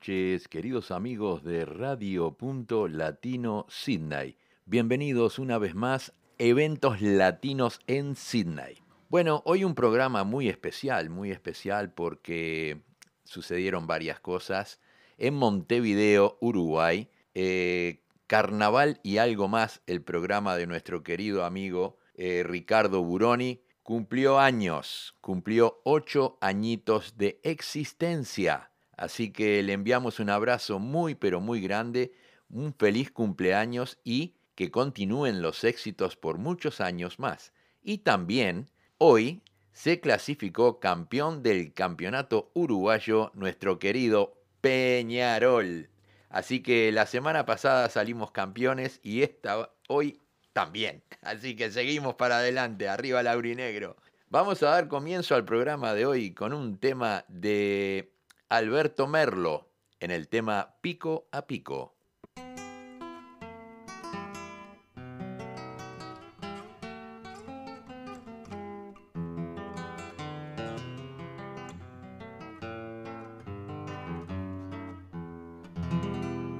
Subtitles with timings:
[0.00, 4.38] Noches, queridos amigos de Radio Punto Latino Sydney.
[4.64, 8.78] Bienvenidos una vez más Eventos Latinos en Sydney.
[9.10, 12.80] Bueno, hoy un programa muy especial, muy especial porque
[13.24, 14.80] sucedieron varias cosas.
[15.18, 22.42] En Montevideo, Uruguay, eh, Carnaval y algo más, el programa de nuestro querido amigo eh,
[22.42, 28.69] Ricardo Buroni, cumplió años, cumplió ocho añitos de existencia.
[29.00, 32.12] Así que le enviamos un abrazo muy, pero muy grande,
[32.50, 37.54] un feliz cumpleaños y que continúen los éxitos por muchos años más.
[37.82, 39.40] Y también, hoy
[39.72, 45.88] se clasificó campeón del campeonato uruguayo nuestro querido Peñarol.
[46.28, 50.20] Así que la semana pasada salimos campeones y esta hoy
[50.52, 51.02] también.
[51.22, 53.96] Así que seguimos para adelante, arriba Laurinegro.
[54.28, 58.12] Vamos a dar comienzo al programa de hoy con un tema de
[58.50, 59.70] Alberto Merlo
[60.00, 61.94] en el tema Pico a Pico.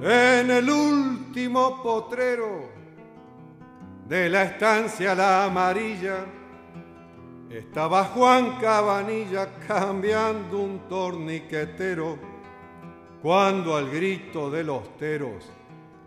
[0.01, 2.69] En el último potrero
[4.07, 6.25] de la estancia la amarilla,
[7.57, 12.17] estaba Juan Cabanilla cambiando un torniquetero,
[13.21, 15.49] cuando al grito de los teros,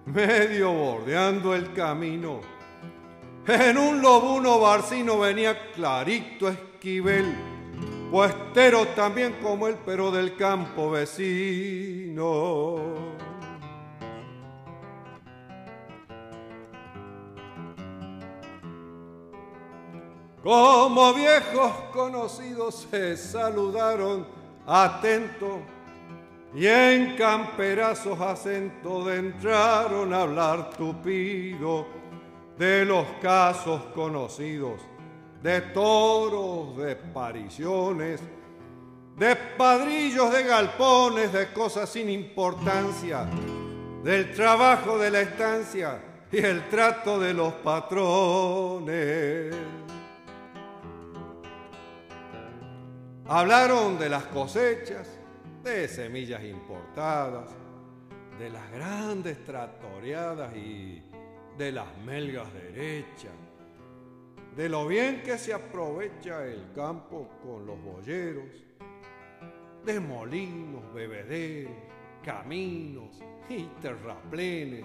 [0.06, 2.40] medio bordeando el camino,
[3.46, 7.34] en un lobuno barcino venía clarito Esquivel,
[8.10, 12.34] puestero también como el pero del campo vecino.
[20.44, 24.26] Como viejos conocidos se saludaron
[24.66, 25.60] atentos
[26.54, 31.86] y en camperazos acento entraron a hablar tupido
[32.58, 34.82] de los casos conocidos,
[35.42, 38.20] de toros, de pariciones,
[39.16, 43.26] de padrillos, de galpones, de cosas sin importancia,
[44.02, 49.04] del trabajo de la estancia y el trato de los patrones.
[53.26, 55.08] Hablaron de las cosechas,
[55.62, 57.48] de semillas importadas,
[58.38, 61.02] de las grandes tratoreadas y
[61.56, 63.32] de las melgas derechas,
[64.54, 68.62] de lo bien que se aprovecha el campo con los boyeros,
[69.86, 71.72] de molinos, bebederos,
[72.22, 73.18] caminos
[73.48, 74.84] y terraplenes,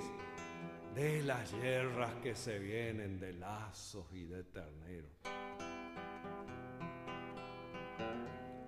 [0.96, 5.39] de las hierras que se vienen de lazos y de terneros.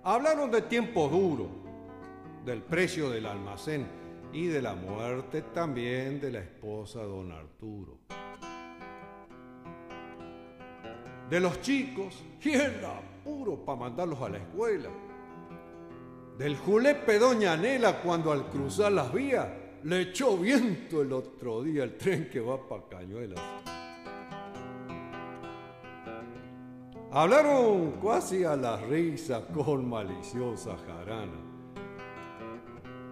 [0.04, 1.48] Hablaron de tiempo duro,
[2.44, 3.86] del precio del almacén
[4.32, 7.98] y de la muerte también de la esposa don Arturo.
[11.30, 14.88] De los chicos y el apuro para mandarlos a la escuela.
[16.36, 19.46] Del julepe doña Nela cuando al cruzar las vías
[19.84, 23.40] le echó viento el otro día el tren que va para Cañuelas.
[27.14, 31.36] Hablaron casi a la risa con maliciosa jarana.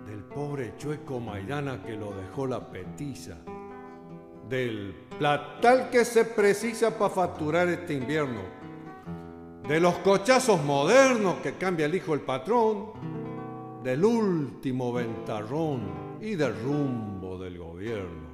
[0.07, 3.37] Del pobre chueco Maidana que lo dejó la petiza,
[4.49, 8.41] del platal que se precisa para facturar este invierno,
[9.69, 12.93] de los cochazos modernos que cambia el hijo el patrón,
[13.85, 18.31] del último ventarrón y del rumbo del gobierno.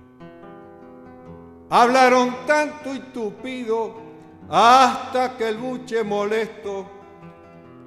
[1.71, 4.06] Hablaron tanto y tupido
[4.49, 6.87] hasta que el buche molesto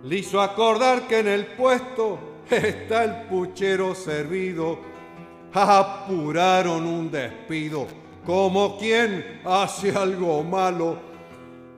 [0.03, 2.19] le hizo acordar que en el puesto
[2.49, 4.79] está el puchero servido.
[5.51, 7.87] Apuraron un despido
[8.25, 11.09] como quien hace algo malo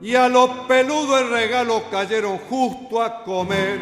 [0.02, 3.80] y a los peludos el regalo cayeron justo a comer.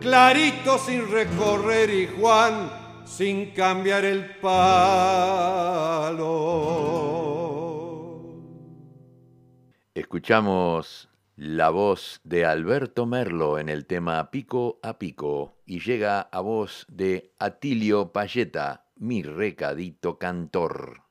[0.00, 2.72] Clarito sin recorrer y Juan
[3.04, 6.20] sin cambiar el palo.
[10.10, 16.40] Escuchamos la voz de Alberto Merlo en el tema Pico a Pico y llega a
[16.40, 21.09] voz de Atilio Payeta, mi recadito cantor.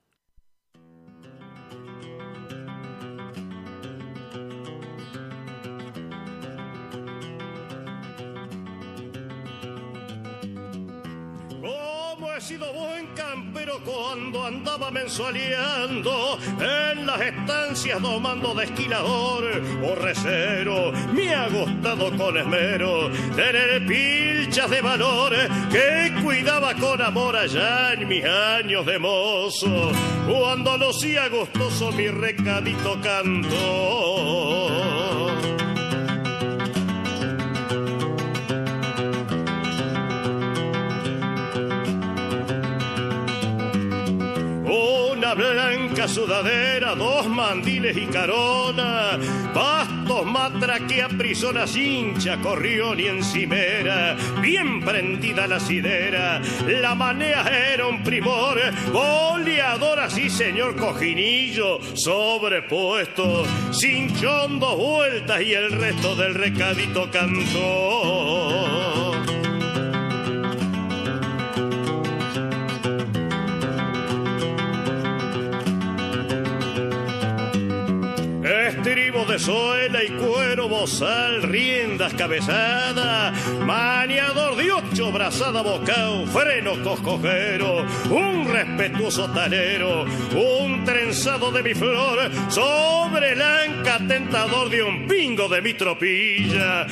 [13.50, 19.44] Campero cuando andaba mensualeando en las estancias domando de esquilador
[19.84, 20.92] o recero.
[21.14, 25.34] Me ha gustado con esmero tener pilchas de valor
[25.72, 29.92] que cuidaba con amor allá en mis años de mozo.
[30.28, 34.09] Cuando lucía gustoso mi recadito canto.
[45.34, 49.18] Blanca sudadera, dos mandiles y carona,
[49.54, 57.44] bastos, matraque, prisona, hincha, corrión y encimera, bien prendida la sidera, la manea
[57.74, 58.60] era un primor,
[58.92, 68.79] goleador así señor cojinillo, sobrepuesto, sin chondo vueltas y el resto del recadito cantó.
[78.96, 83.32] De suela y cuero, bozal, riendas, cabezada,
[83.64, 92.32] maniador de ocho, brazada, bocao, freno, coscojero, un respetuoso talero, un trenzado de mi flor,
[92.50, 96.88] sobre el anca tentador de un pingo de mi tropilla,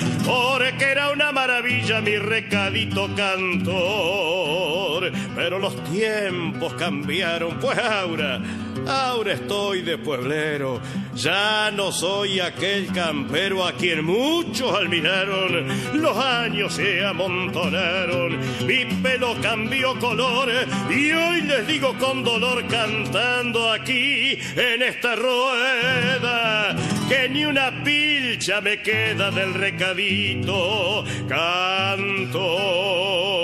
[0.78, 8.40] que era una maravilla mi recadito cantor, pero los tiempos cambiaron, pues ahora
[8.86, 10.80] Ahora estoy de pueblero,
[11.16, 15.68] ya no soy aquel campero a quien muchos admiraron.
[15.94, 20.50] Los años se amontonaron, mi pelo cambió color
[20.90, 26.76] y hoy les digo con dolor cantando aquí en esta rueda
[27.10, 31.04] que ni una pilcha me queda del recadito.
[31.28, 33.37] Canto.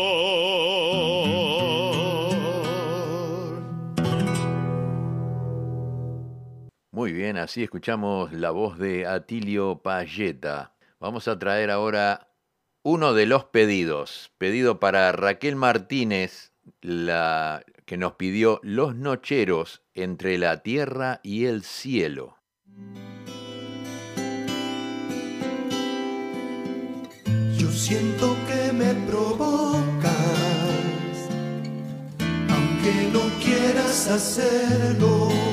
[7.14, 10.74] Bien, así escuchamos la voz de Atilio Payeta.
[11.00, 12.32] Vamos a traer ahora
[12.82, 20.40] uno de los pedidos, pedido para Raquel Martínez, la que nos pidió Los Nocheros entre
[20.40, 22.40] la tierra y el cielo.
[27.56, 30.18] Yo siento que me provocas,
[32.50, 35.53] aunque no quieras hacerlo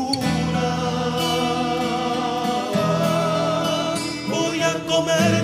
[5.01, 5.40] moment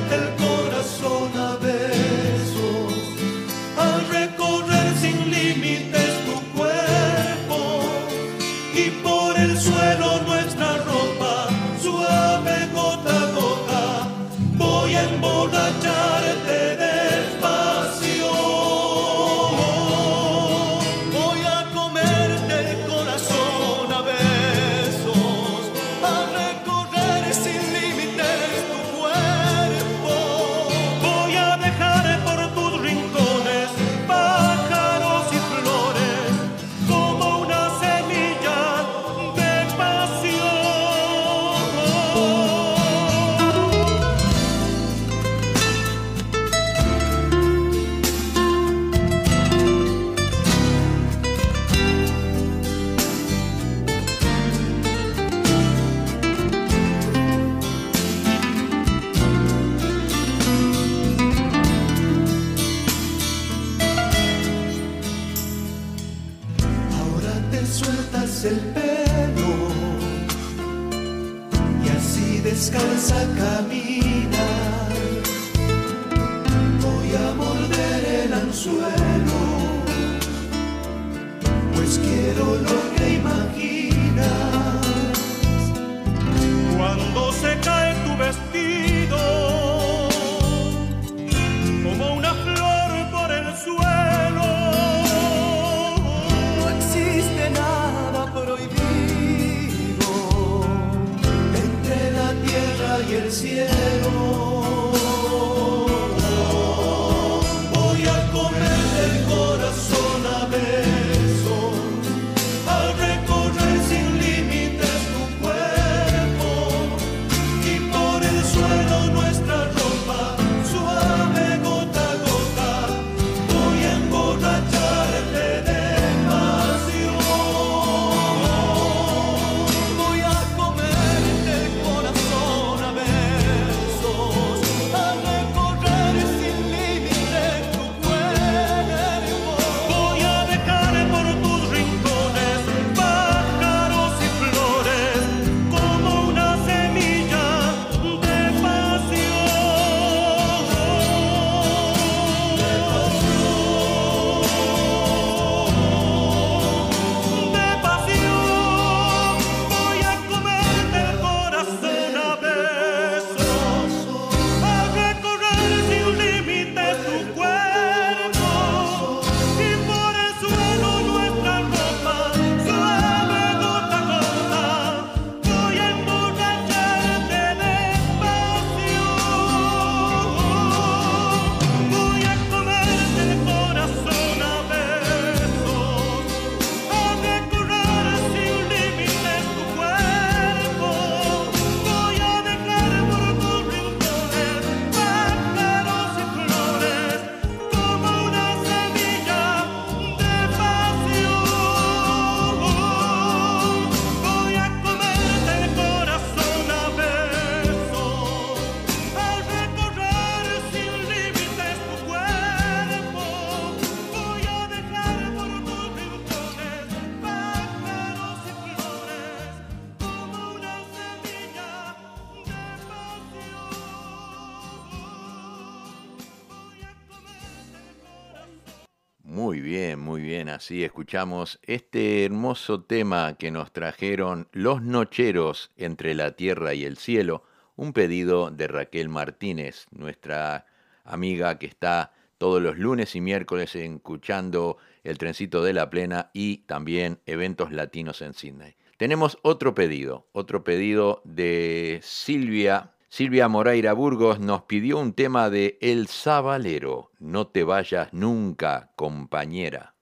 [230.68, 236.98] Así escuchamos este hermoso tema que nos trajeron los nocheros entre la tierra y el
[236.98, 237.46] cielo,
[237.78, 240.66] un pedido de Raquel Martínez, nuestra
[241.06, 246.58] amiga que está todos los lunes y miércoles escuchando el trencito de la plena y
[246.66, 248.76] también eventos latinos en Sydney.
[248.98, 252.92] Tenemos otro pedido, otro pedido de Silvia.
[253.08, 259.94] Silvia Moreira Burgos nos pidió un tema de El Sabalero, No te vayas nunca, compañera.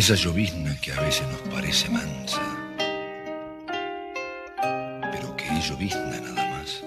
[0.00, 2.40] Esa llovizna que a veces nos parece mansa,
[5.12, 6.82] pero que es llovizna nada más.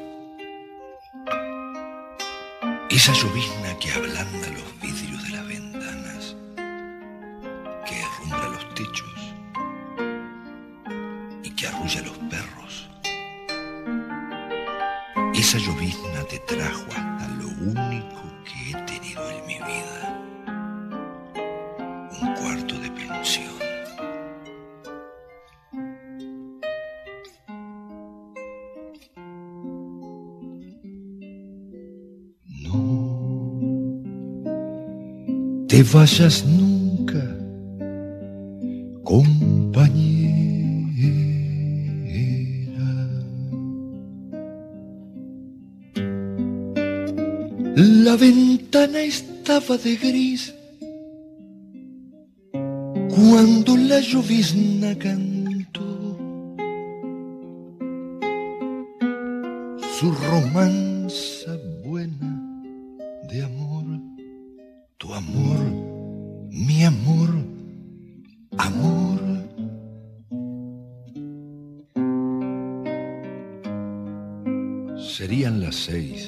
[2.90, 4.73] Esa llovizna que ablanda los
[35.94, 37.24] vayas nunca,
[39.04, 40.24] compañera.
[47.76, 50.54] La ventana estaba de gris
[53.16, 56.18] cuando la llovizna cantó
[60.00, 61.52] su romanza
[75.94, 76.23] 6.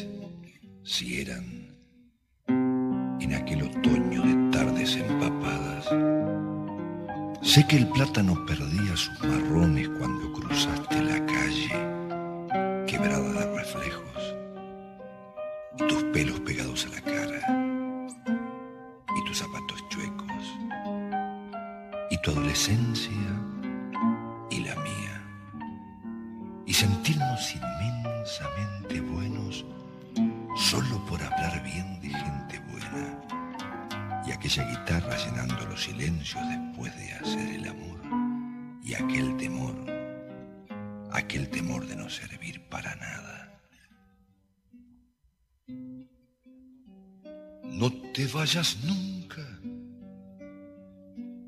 [48.46, 49.42] Vayas nunca,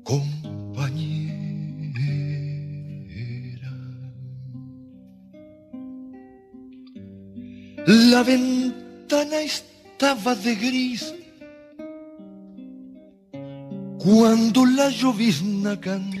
[0.02, 1.28] compañera.
[7.86, 11.14] La ventana estaba de gris
[13.98, 16.17] cuando la llovizna cantó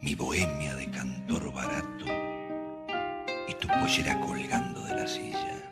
[0.00, 2.06] mi bohemia de cantor barato
[3.48, 5.70] y tu pollera colgando de la silla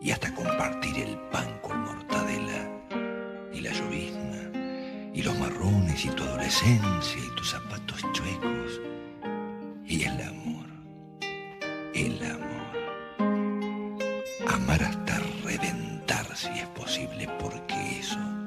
[0.00, 2.68] y hasta compartir el pan con mortadela
[3.52, 4.42] y la llovizna
[5.14, 8.80] y los marrones y tu adolescencia y tus zapatos chuecos
[9.86, 10.66] y el amor,
[11.94, 12.66] el amor,
[14.52, 18.45] amar hasta reventar si es posible porque eso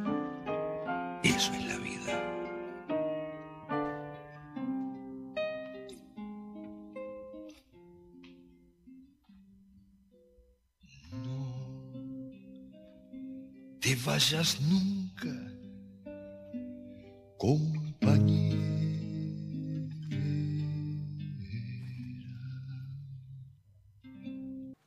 [14.10, 15.30] vayas nunca,
[17.38, 18.58] compañera.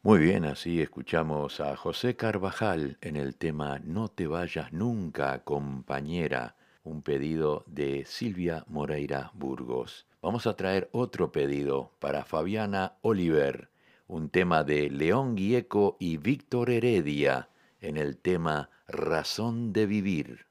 [0.03, 6.57] Muy bien, así escuchamos a José Carvajal en el tema No te vayas nunca, compañera,
[6.83, 10.09] un pedido de Silvia Moreira Burgos.
[10.21, 13.69] vamos a traer otro pedido para Fabiana Oliver,
[14.09, 17.49] un tema de León Gieco y Víctor Heredia
[17.83, 20.47] en el tema Razón de Vivir.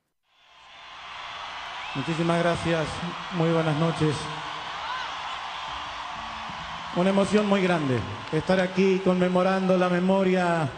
[1.96, 2.88] Muchísimas gracias,
[3.38, 4.16] muy buenas noches.
[6.96, 8.00] Una emoción muy grande
[8.34, 10.70] estar aquí conmemorando la memoria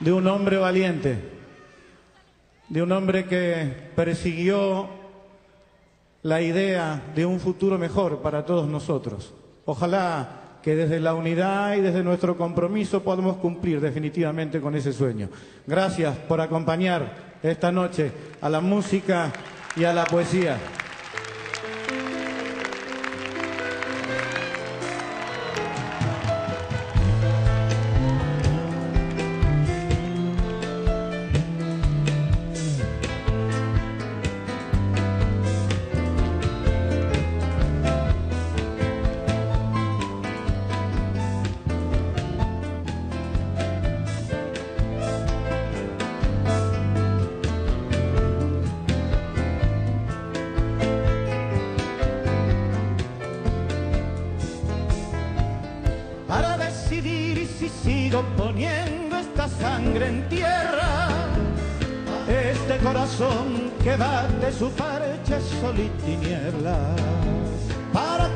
[0.00, 1.38] de un hombre valiente,
[2.68, 4.88] de un hombre que persiguió
[6.22, 9.34] la idea de un futuro mejor para todos nosotros.
[9.66, 15.28] Ojalá que desde la unidad y desde nuestro compromiso podamos cumplir definitivamente con ese sueño.
[15.66, 19.32] Gracias por acompañar esta noche a la música
[19.76, 20.58] y a la poesía.
[67.92, 68.28] Para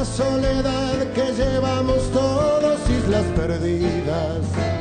[0.00, 4.77] esta soledad que llevamos todos, islas perdidas.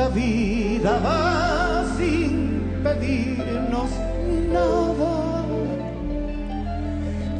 [0.00, 2.32] La vida va sin
[2.82, 3.90] pedirnos
[4.54, 5.44] nada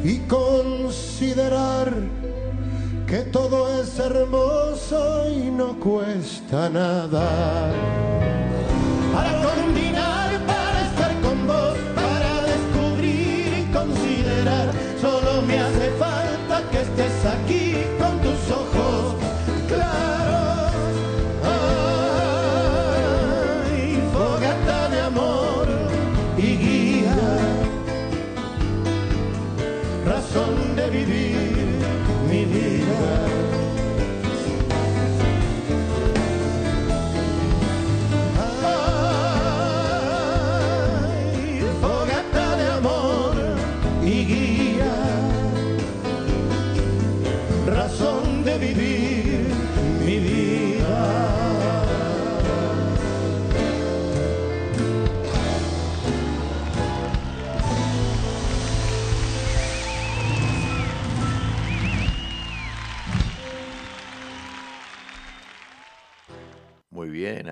[0.03, 1.87] y considerar
[3.07, 7.27] que todo es hermoso y no cuesta nada.
[9.15, 14.67] Para combinar, para estar con vos, para descubrir y considerar,
[15.01, 17.65] solo me hace falta que estés aquí
[17.99, 18.80] con tus ojos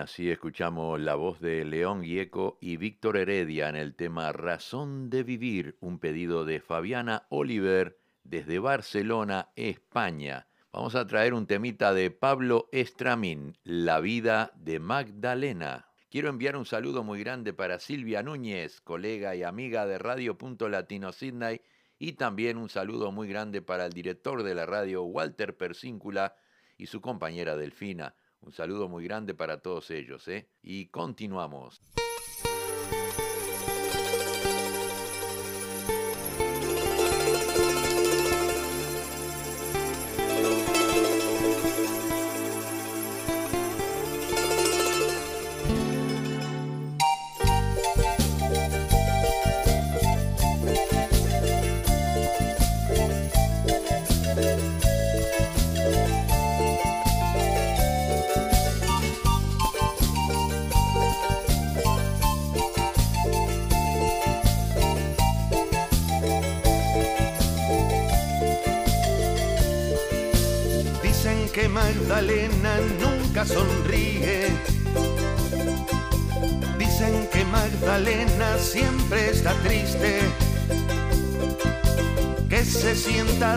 [0.09, 5.21] así escuchamos la voz de León Gieco y Víctor Heredia en el tema Razón de
[5.21, 10.47] Vivir, un pedido de Fabiana Oliver desde Barcelona, España.
[10.73, 15.89] Vamos a traer un temita de Pablo Estramín, La vida de Magdalena.
[16.09, 20.69] Quiero enviar un saludo muy grande para Silvia Núñez, colega y amiga de Radio Punto
[20.69, 21.61] Latino Sydney,
[21.99, 26.35] y también un saludo muy grande para el director de la radio, Walter Persíncula,
[26.79, 28.15] y su compañera Delfina.
[28.41, 30.49] Un saludo muy grande para todos ellos, ¿eh?
[30.61, 31.81] Y continuamos.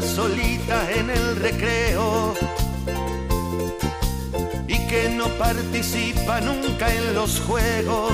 [0.00, 2.34] Solita en el recreo.
[4.66, 8.12] Y que no participa nunca en los juegos,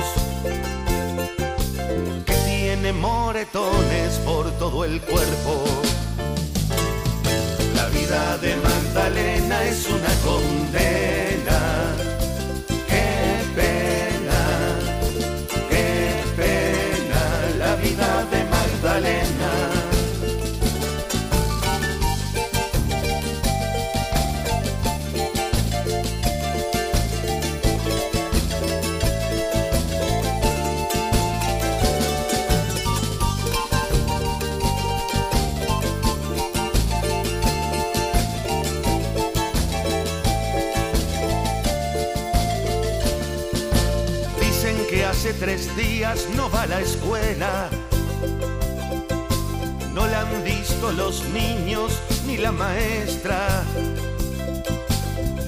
[2.26, 5.64] que tiene moretones por todo el cuerpo.
[7.92, 11.27] Vida de Magdalena es una condena.
[46.36, 47.68] No va a la escuela.
[49.92, 53.64] No la han visto los niños ni la maestra.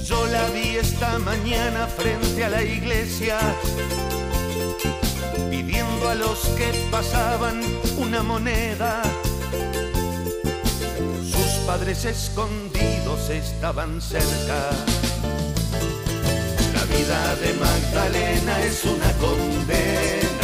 [0.04, 3.38] Yo la vi esta mañana frente a la iglesia,
[5.48, 7.62] pidiendo a los que pasaban
[7.96, 9.02] una moneda.
[11.22, 14.70] Sus padres escondidos estaban cerca
[16.90, 20.39] vida de Magdalena es una condena.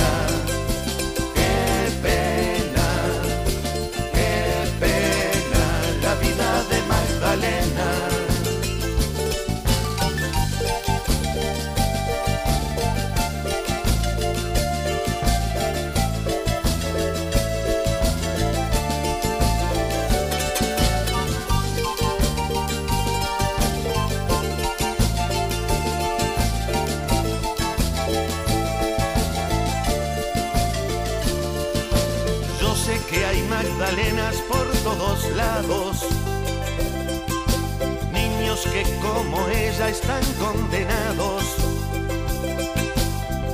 [38.12, 41.42] Niños que como ella están condenados.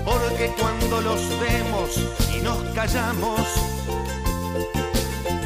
[0.05, 2.01] Porque cuando los vemos
[2.35, 3.41] y nos callamos,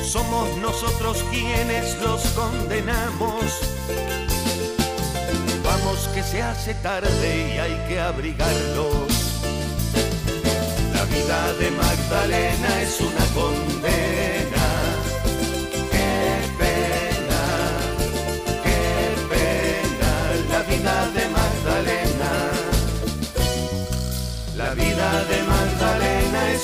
[0.02, 3.44] somos nosotros quienes los condenamos.
[5.64, 9.12] Vamos que se hace tarde y hay que abrigarlos.
[10.94, 14.45] La vida de Magdalena es una condena.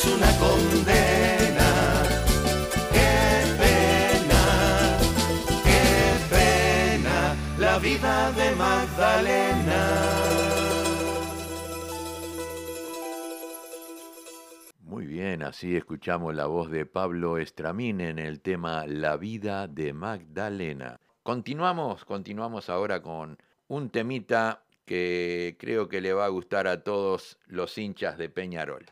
[0.07, 1.69] Una condena.
[2.93, 4.99] Qué pena,
[5.65, 10.33] qué pena, la vida de Magdalena.
[14.81, 19.93] Muy bien, así escuchamos la voz de Pablo Estramín en el tema La vida de
[19.93, 21.01] Magdalena.
[21.23, 23.39] Continuamos, continuamos ahora con
[23.69, 28.85] un temita que creo que le va a gustar a todos los hinchas de Peñarol.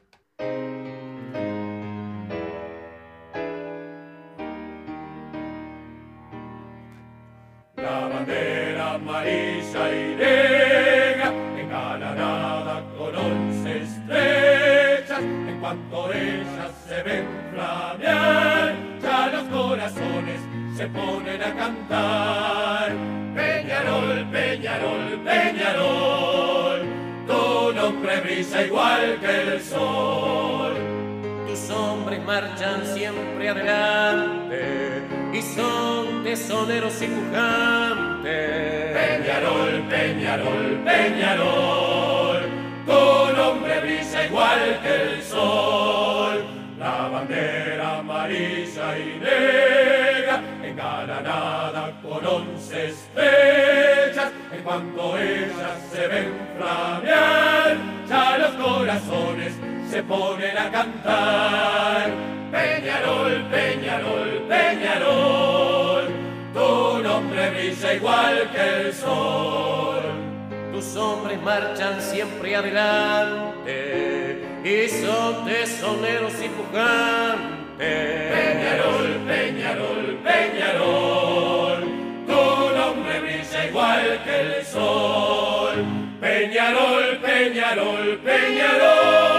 [17.03, 20.41] Ven flamear, ya los corazones
[20.77, 22.93] se ponen a cantar.
[23.35, 26.21] Peñarol, Peñarol, Peñarol.
[27.91, 30.75] hombre brilla igual que el sol.
[31.47, 38.97] Tus hombres marchan siempre adelante y son tesoneros y pujantes.
[38.97, 42.41] Peñarol, Peñarol, Peñarol,
[42.87, 46.10] tu nombre brilla igual que el sol.
[48.21, 58.51] Amarilla y negra engalanada con once estrellas, en cuanto ellas se ven flamear, ya los
[58.63, 59.55] corazones
[59.89, 62.11] se ponen a cantar.
[62.51, 66.09] Peñarol, Peñarol, Peñarol,
[66.53, 70.03] tu nombre brilla igual que el sol.
[70.73, 74.11] Tus hombres marchan siempre adelante
[74.63, 77.50] y son tesoneros y pujantes.
[77.81, 81.81] Peñarol, Peñarol, Peñarol,
[82.27, 85.77] tu nombre brilla igual que el sol.
[86.21, 89.31] Peñarol, Peñarol, Peñarol.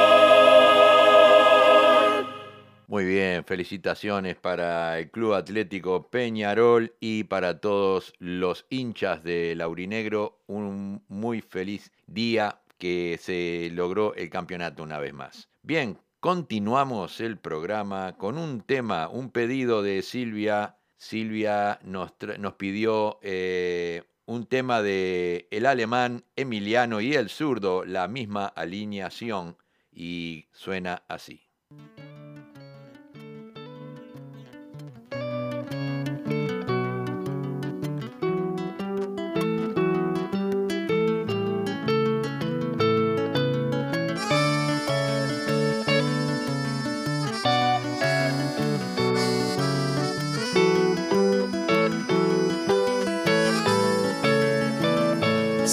[2.88, 10.40] Muy bien, felicitaciones para el Club Atlético Peñarol y para todos los hinchas de Laurinegro.
[10.48, 15.48] Un muy feliz día que se logró el campeonato una vez más.
[15.62, 20.78] Bien, continuamos el programa con un tema, un pedido de Silvia.
[20.96, 28.08] Silvia nos, nos pidió eh, un tema de el alemán Emiliano y el zurdo, la
[28.08, 29.58] misma alineación,
[29.92, 31.42] y suena así.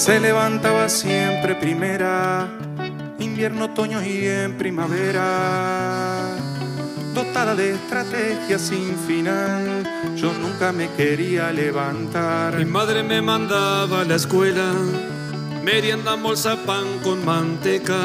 [0.09, 2.47] Se levantaba siempre primera,
[3.19, 6.35] invierno, otoño y en primavera.
[7.13, 9.83] Dotada de estrategia sin final,
[10.15, 12.57] yo nunca me quería levantar.
[12.57, 14.73] Mi madre me mandaba a la escuela,
[15.63, 18.01] merienda, bolsa, pan con manteca.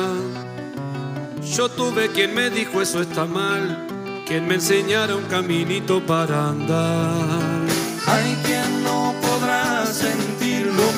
[1.43, 3.87] Yo tuve quien me dijo eso está mal,
[4.27, 7.65] quien me enseñara un caminito para andar.
[8.07, 10.94] Hay quien no podrá sentir lo mismo,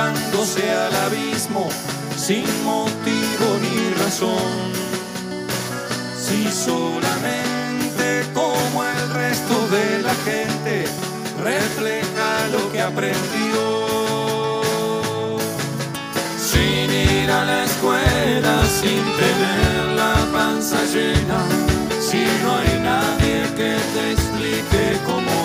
[0.00, 1.68] derrumbándose al abismo,
[2.16, 4.72] sin motivo ni razón.
[6.16, 10.84] Si solamente como el resto de la gente
[11.42, 13.80] refleja lo que aprendió.
[16.38, 21.40] Sin ir a la escuela, sin tener la panza llena,
[22.00, 25.39] si no hay nadie que te explique cómo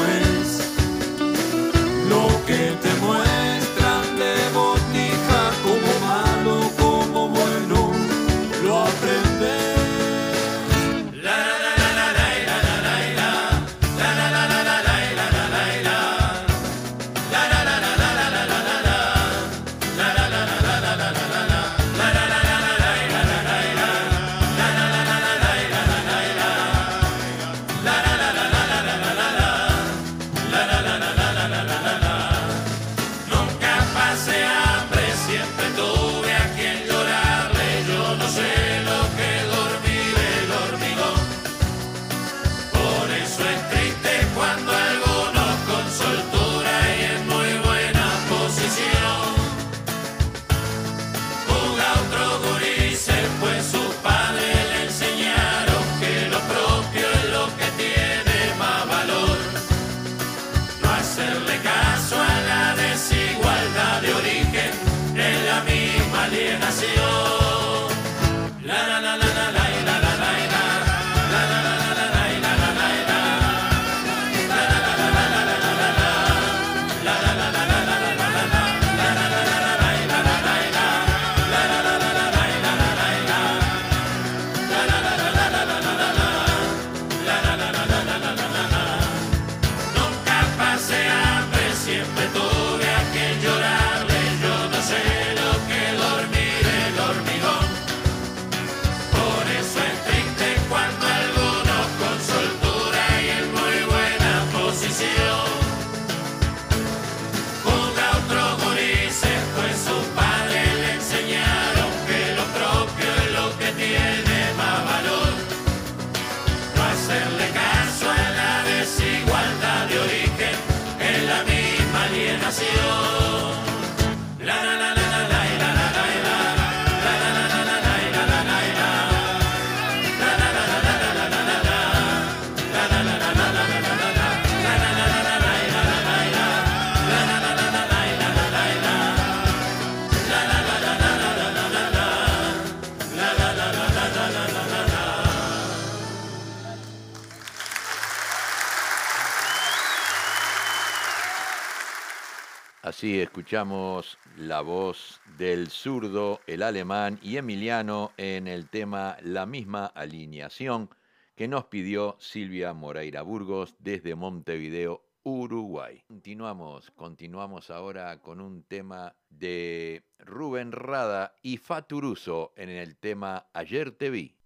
[152.96, 159.88] Así escuchamos la voz del zurdo, el alemán y Emiliano en el tema La misma
[159.88, 160.90] alineación
[161.36, 166.06] que nos pidió Silvia Moreira Burgos desde Montevideo, Uruguay.
[166.08, 173.92] Continuamos, continuamos ahora con un tema de Rubén Rada y Faturuso en el tema Ayer
[173.92, 174.38] te vi.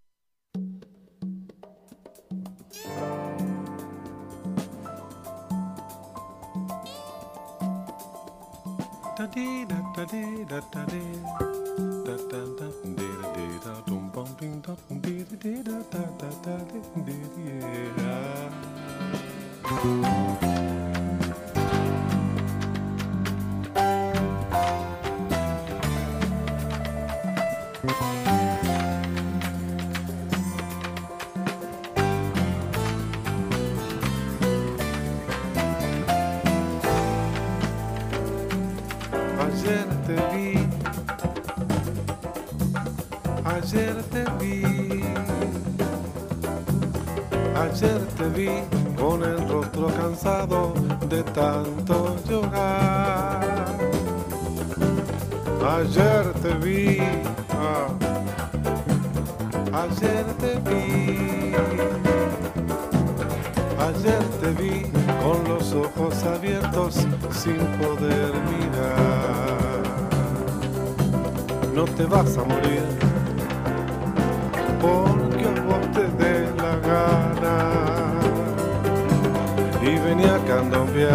[9.35, 11.15] dee da da dee da da dee
[12.05, 12.67] da da da
[12.97, 14.73] dee da dee da dum bum ding da
[15.03, 16.55] dee da dee da da da da
[17.05, 18.09] dee dee da.
[48.19, 48.49] Te vi
[48.97, 50.73] con el rostro cansado
[51.07, 53.77] de tanto llorar.
[55.77, 56.97] Ayer te vi,
[57.51, 57.87] ah,
[59.83, 61.55] ayer te vi,
[63.87, 64.81] ayer te vi
[65.23, 66.95] con los ojos abiertos
[67.31, 69.83] sin poder mirar.
[71.73, 72.99] No te vas a morir
[80.49, 81.13] candombear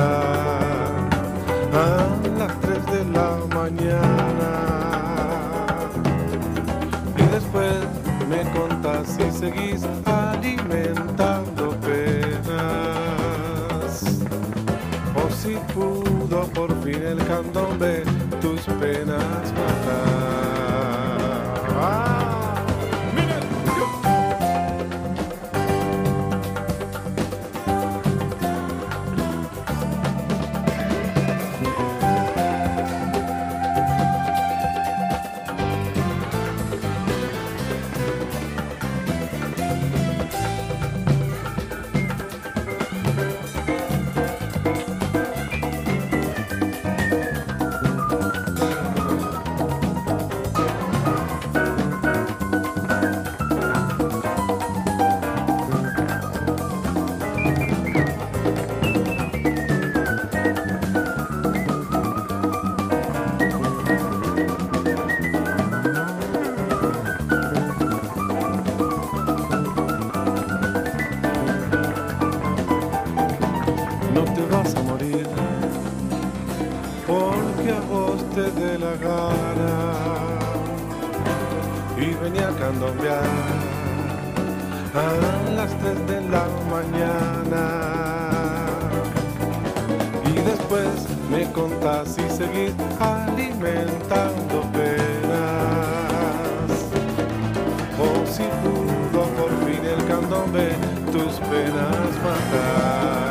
[1.72, 2.06] a
[2.38, 4.50] las 3 de la mañana.
[7.16, 7.78] Y después
[8.30, 12.74] me contás si seguís alimentando penas.
[15.16, 18.04] O si pudo por fin el candombe
[18.40, 19.53] tus penas
[84.94, 87.64] a las 3 de la mañana
[90.24, 90.88] y después
[91.30, 95.54] me contás si seguís alimentando penas
[97.98, 100.68] o si pudo por fin el candombe
[101.10, 103.23] tus penas matar.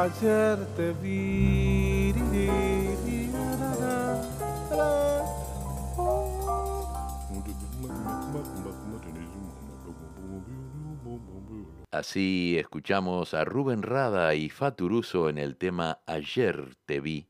[0.00, 0.92] Ayer te
[11.90, 17.26] Así escuchamos a Rubén Rada y Faturuso en el tema Ayer te vi.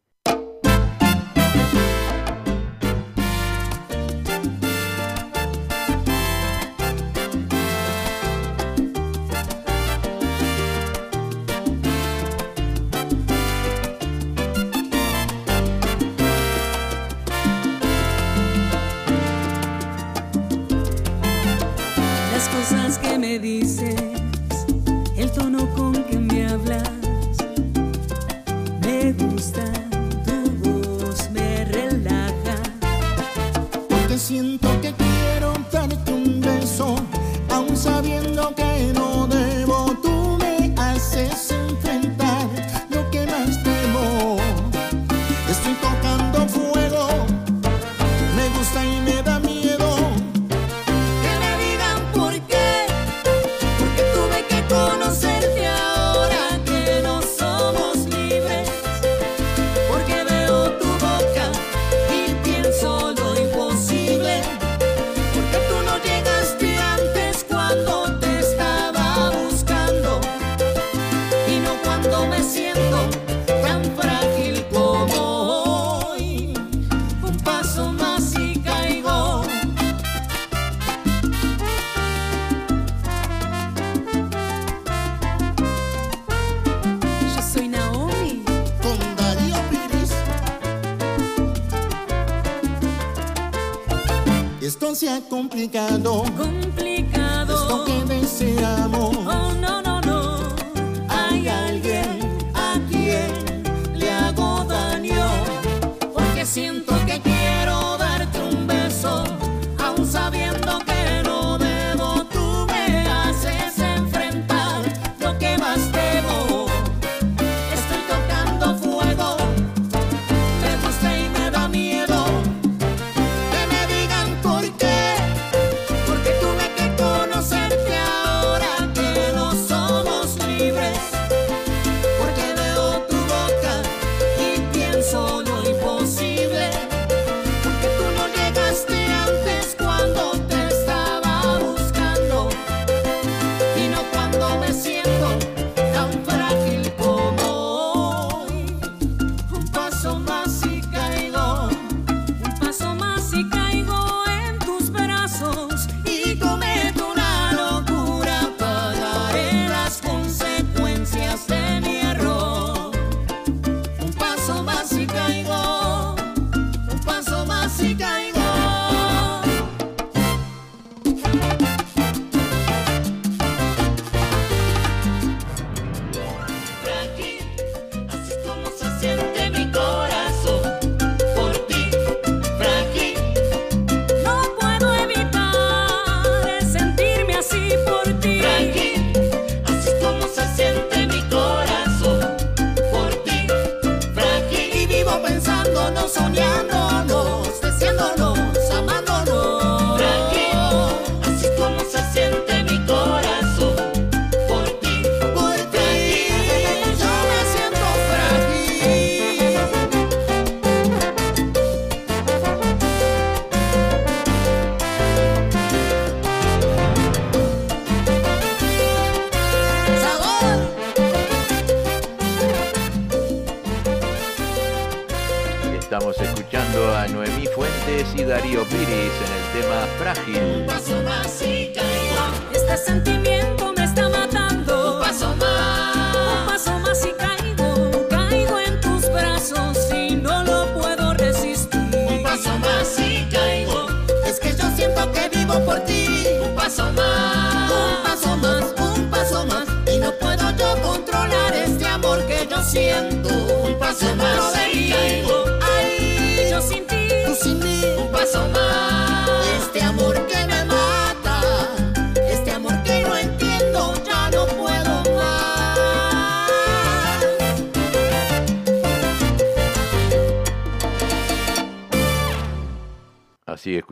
[95.59, 96.28] complicado.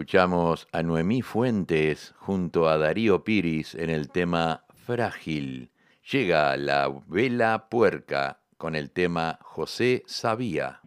[0.07, 5.73] escuchamos a Noemí Fuentes junto a Darío Piris en el tema Frágil.
[6.13, 10.81] Llega la vela puerca con el tema José Sabía.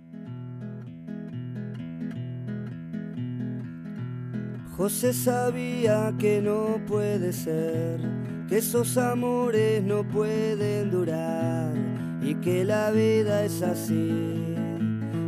[4.78, 8.00] José sabía que no puede ser,
[8.48, 11.74] que esos amores no pueden durar
[12.22, 14.56] y que la vida es así,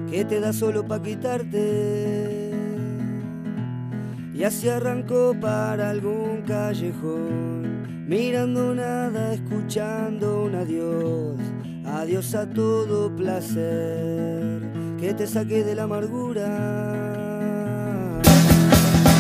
[0.10, 2.41] que te da solo para quitarte
[4.34, 11.38] y así arrancó para algún callejón, mirando nada, escuchando un adiós,
[11.86, 14.62] adiós a todo placer
[15.00, 16.46] que te saque de la amargura.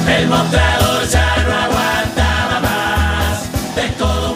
[0.07, 4.30] El mostrador ya no aguantaba más de todo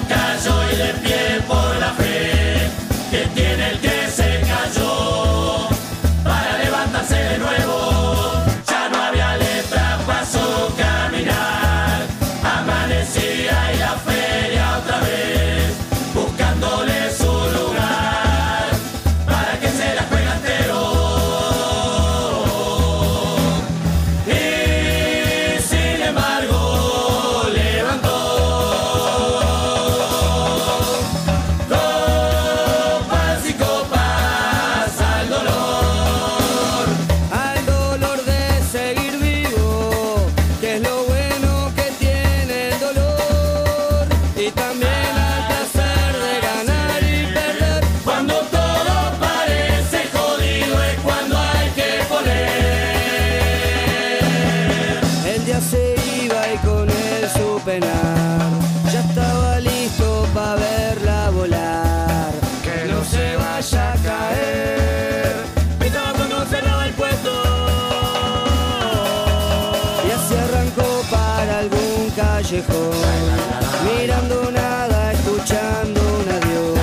[73.84, 76.80] mirando nada, escuchando un adiós.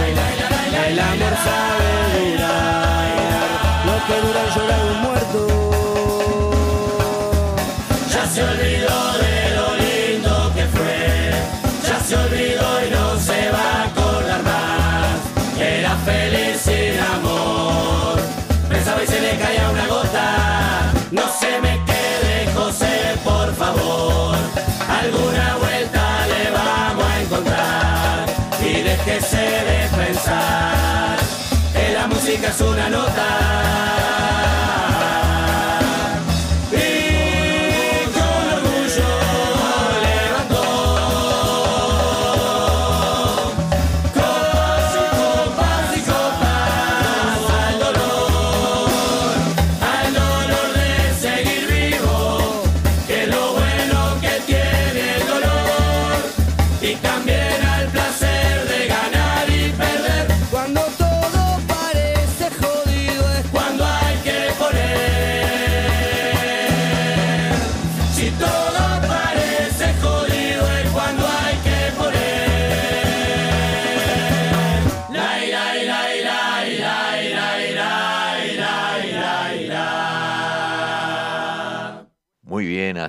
[0.86, 1.90] El amor sabe
[2.32, 3.06] durar,
[3.86, 5.40] lo que dura llorar un muerto.
[8.12, 11.30] Ya se olvidó de lo lindo que fue,
[11.88, 15.16] ya se olvidó y no se va a acordar más.
[15.58, 18.20] Era feliz sin amor,
[18.68, 21.71] pensaba y se le caía una gota, no se me
[29.22, 31.16] cese de pensar
[31.72, 34.31] que la música es una nota.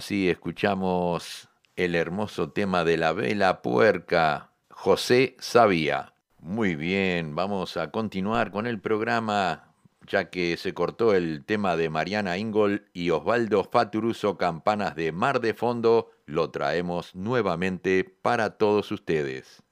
[0.04, 1.48] Así escuchamos
[1.78, 6.14] el hermoso tema de la vela puerca, José Sabía.
[6.40, 9.74] Muy bien, vamos a continuar con el programa,
[10.06, 15.40] ya que se cortó el tema de Mariana Ingol y Osvaldo Faturuso Campanas de Mar
[15.40, 19.64] de Fondo, lo traemos nuevamente para todos ustedes.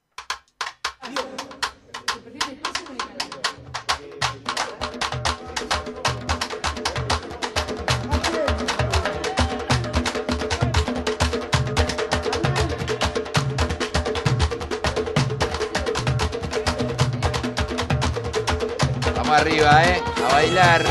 [19.33, 20.03] Arriba, ¿eh?
[20.27, 20.83] A bailar.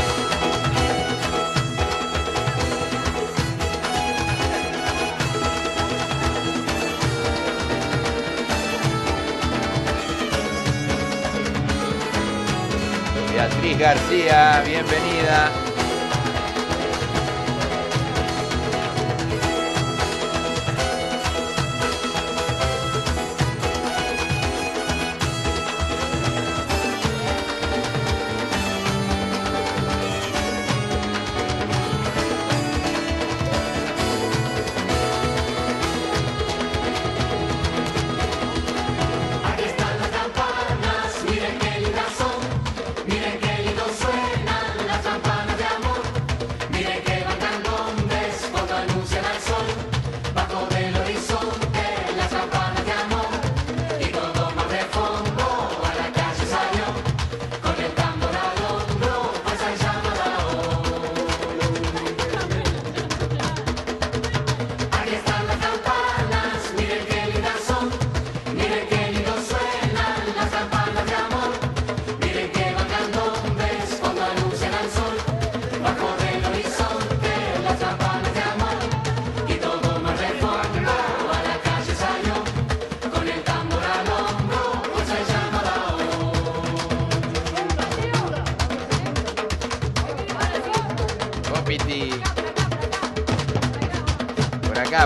[13.31, 15.70] Beatriz García, bienvenida.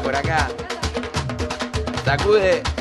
[0.01, 0.47] por acá.
[2.03, 2.74] Sacude.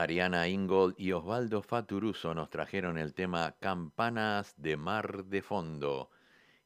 [0.00, 6.10] Mariana Ingold y Osvaldo Faturuso nos trajeron el tema Campanas de Mar de Fondo.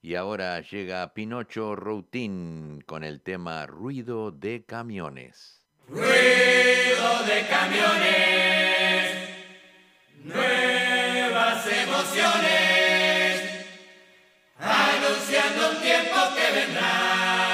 [0.01, 5.67] Y ahora llega Pinocho Routín con el tema Ruido de Camiones.
[5.89, 6.05] Ruido
[7.27, 9.29] de camiones,
[10.23, 13.43] nuevas emociones,
[14.61, 17.54] anunciando un tiempo que vendrá.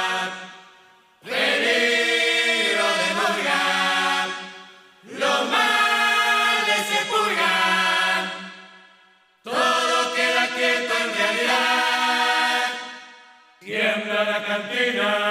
[14.25, 15.30] la cantina.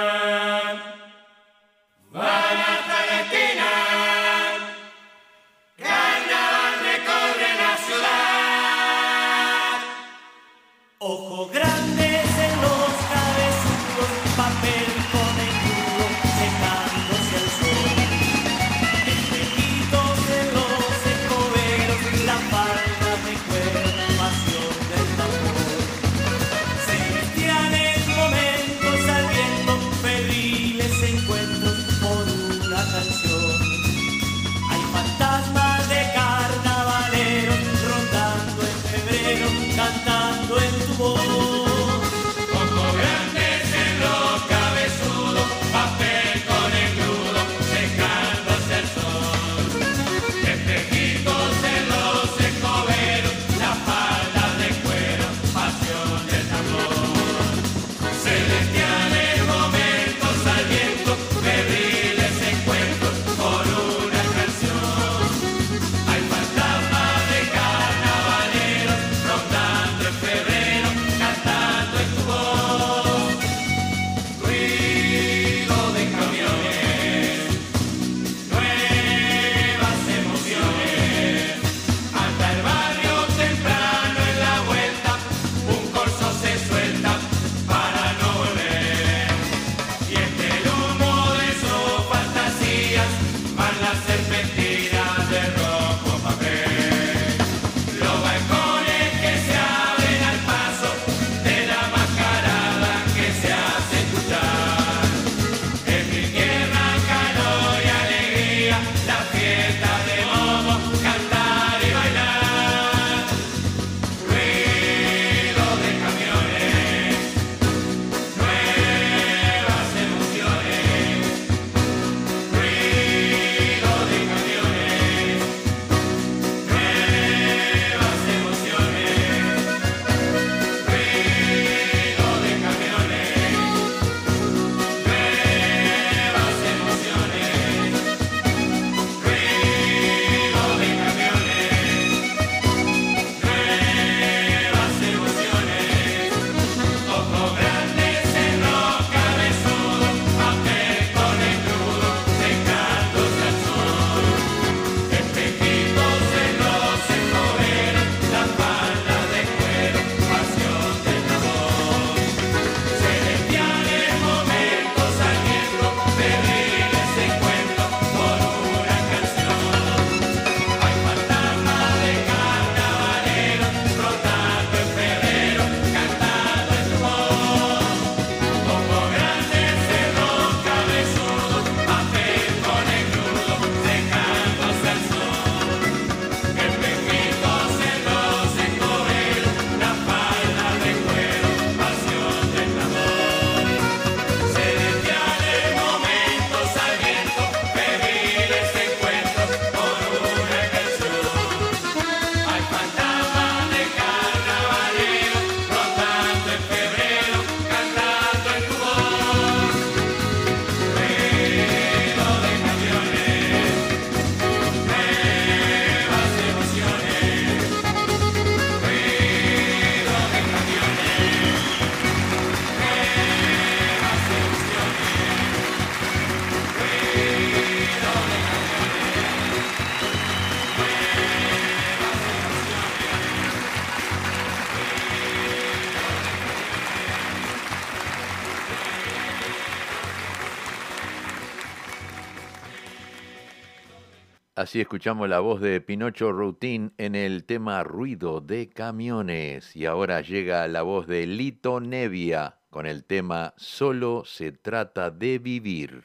[244.70, 249.74] Así escuchamos la voz de Pinocho Routín en el tema Ruido de Camiones.
[249.74, 255.40] Y ahora llega la voz de Lito Nevia con el tema Solo se trata de
[255.40, 256.04] vivir.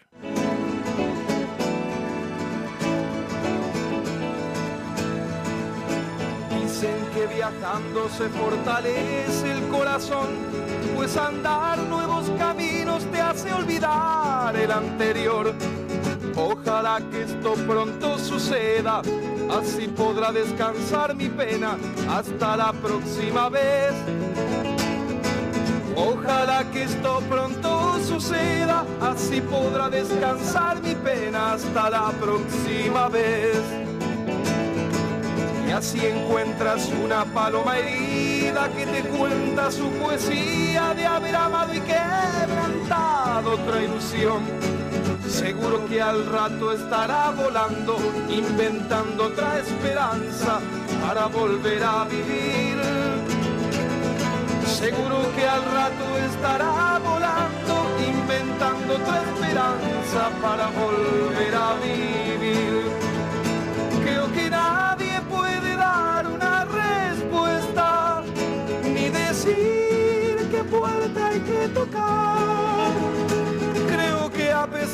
[6.50, 10.30] Dicen que viajando se fortalece el corazón,
[10.96, 15.54] pues andar nuevos caminos te hace olvidar el anterior
[16.38, 19.02] Ojalá que esto pronto suceda,
[19.58, 21.78] así podrá descansar mi pena
[22.10, 23.94] hasta la próxima vez.
[25.96, 33.58] Ojalá que esto pronto suceda, así podrá descansar mi pena hasta la próxima vez.
[35.66, 41.80] Y así encuentras una paloma herida que te cuenta su poesía de haber amado y
[41.80, 44.75] quebrantado otra ilusión.
[45.28, 47.98] Seguro que al rato estará volando,
[48.30, 50.60] inventando otra esperanza
[51.06, 52.78] para volver a vivir.
[54.66, 62.84] Seguro que al rato estará volando, inventando otra esperanza para volver a vivir.
[64.04, 68.22] Creo que nadie puede dar una respuesta,
[68.84, 72.55] ni decir qué puerta hay que tocar.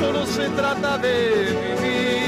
[0.00, 2.19] solo se trata de vivir.